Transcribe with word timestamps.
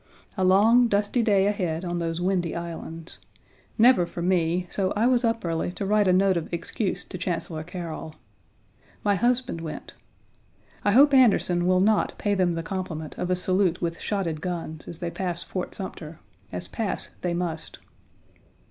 A 0.35 0.43
long, 0.43 0.87
dusty 0.87 1.21
day 1.21 1.45
ahead 1.45 1.85
on 1.85 1.99
those 1.99 2.19
windy 2.19 2.55
islands; 2.55 3.19
never 3.77 4.07
for 4.07 4.23
me, 4.23 4.65
so 4.67 4.89
I 4.95 5.05
was 5.05 5.23
up 5.23 5.45
early 5.45 5.71
to 5.73 5.85
write 5.85 6.07
a 6.07 6.11
note 6.11 6.37
of 6.37 6.51
excuse 6.51 7.05
to 7.05 7.19
Chancellor 7.19 7.61
Carroll. 7.63 8.15
My 9.05 9.13
husband 9.13 9.61
went. 9.61 9.93
I 10.83 10.93
hope 10.93 11.13
Anderson 11.13 11.67
will 11.67 11.81
not 11.81 12.17
pay 12.17 12.33
them 12.33 12.55
the 12.55 12.63
compliment 12.63 13.13
of 13.19 13.29
a 13.29 13.35
salute 13.35 13.79
with 13.79 13.99
shotted 13.99 14.41
guns, 14.41 14.87
as 14.87 14.97
they 14.97 15.11
pass 15.11 15.43
Fort 15.43 15.75
Sumter, 15.75 16.19
as 16.51 16.67
pass 16.67 17.11
they 17.21 17.35
must. 17.35 17.77